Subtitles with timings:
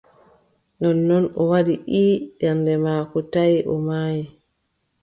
[0.79, 4.23] Nonnon o waɗi:«ii» ɓernde maako taʼi o maayi.